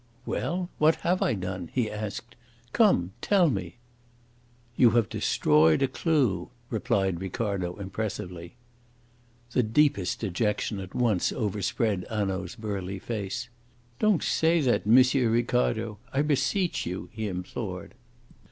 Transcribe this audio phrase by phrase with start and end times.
[0.25, 2.35] "Well, what have I done?" he asked.
[2.73, 3.11] "Come!
[3.21, 3.75] tell me!"
[4.75, 8.55] "You have destroyed a clue," replied Ricardo impressively.
[9.51, 13.49] The deepest dejection at once overspread Hanaud's burly face.
[13.99, 15.03] "Don't say that, M.
[15.31, 17.93] Ricardo, I beseech you!" he implored.